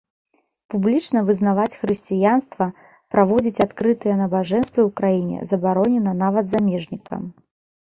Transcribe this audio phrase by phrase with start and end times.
[0.73, 2.65] Публічна вызнаваць хрысціянства,
[3.17, 7.21] праводзіць адкрытыя набажэнствы ў краіне забаронена нават замежнікам.